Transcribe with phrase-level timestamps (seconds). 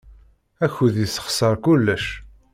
[0.65, 2.05] Akud yessexṣar kullec.